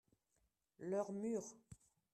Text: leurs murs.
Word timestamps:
leurs 0.79 1.11
murs. 1.11 1.55